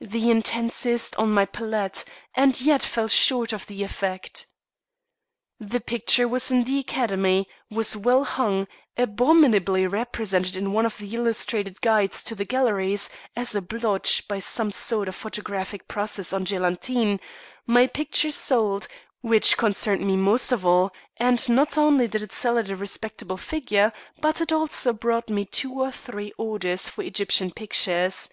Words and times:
the 0.00 0.30
intensest 0.30 1.16
on 1.16 1.32
my 1.32 1.44
palette, 1.44 2.04
and 2.36 2.60
yet 2.60 2.80
fell 2.80 3.08
short 3.08 3.52
of 3.52 3.66
the 3.66 3.82
effect. 3.82 4.46
The 5.58 5.80
picture 5.80 6.28
was 6.28 6.48
in 6.52 6.62
the 6.62 6.78
Academy, 6.78 7.48
was 7.72 7.96
well 7.96 8.22
hung, 8.22 8.68
abominably 8.96 9.88
represented 9.88 10.54
in 10.54 10.72
one 10.72 10.86
of 10.86 10.98
the 10.98 11.12
illustrated 11.12 11.80
guides 11.80 12.22
to 12.22 12.36
the 12.36 12.44
galleries, 12.44 13.10
as 13.34 13.56
a 13.56 13.60
blotch, 13.60 14.28
by 14.28 14.38
some 14.38 14.70
sort 14.70 15.08
of 15.08 15.16
photographic 15.16 15.88
process 15.88 16.32
on 16.32 16.44
gelatine; 16.44 17.18
my 17.66 17.88
picture 17.88 18.30
sold, 18.30 18.86
which 19.22 19.56
concerned 19.56 20.06
me 20.06 20.16
most 20.16 20.52
of 20.52 20.64
all, 20.64 20.92
and 21.16 21.48
not 21.48 21.76
only 21.76 22.06
did 22.06 22.22
it 22.22 22.30
sell 22.30 22.58
at 22.58 22.70
a 22.70 22.76
respectable 22.76 23.36
figure, 23.36 23.92
but 24.20 24.40
it 24.40 24.52
also 24.52 24.92
brought 24.92 25.28
me 25.30 25.44
two 25.44 25.72
or 25.72 25.90
three 25.90 26.32
orders 26.38 26.88
for 26.88 27.02
Egyptian 27.02 27.50
pictures. 27.50 28.28